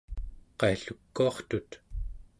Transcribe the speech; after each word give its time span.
qaillukuartut 0.59 1.71